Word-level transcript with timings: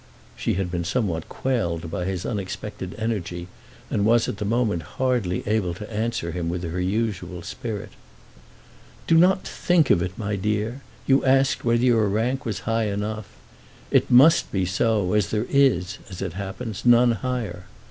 She 0.35 0.55
had 0.55 0.71
been 0.71 0.83
somewhat 0.83 1.29
quelled 1.29 1.91
by 1.91 2.05
his 2.05 2.25
unexpected 2.25 2.95
energy, 2.97 3.47
and 3.91 4.03
was 4.03 4.27
at 4.27 4.37
the 4.37 4.45
moment 4.45 4.81
hardly 4.97 5.43
able 5.47 5.75
to 5.75 5.87
answer 5.93 6.31
him 6.31 6.49
with 6.49 6.63
her 6.63 6.79
usual 6.81 7.43
spirit. 7.43 7.91
"Do 9.05 9.15
not 9.15 9.47
think 9.47 9.91
of 9.91 10.01
it, 10.01 10.17
my 10.17 10.35
dear. 10.37 10.81
You 11.05 11.23
asked 11.23 11.63
whether 11.63 11.83
your 11.85 12.09
rank 12.09 12.47
was 12.47 12.61
high 12.61 12.85
enough. 12.87 13.27
It 13.91 14.09
must 14.09 14.51
be 14.51 14.65
so, 14.65 15.13
as 15.13 15.29
there 15.29 15.45
is, 15.51 15.99
as 16.09 16.19
it 16.19 16.33
happens, 16.33 16.83
none 16.83 17.11
higher. 17.11 17.65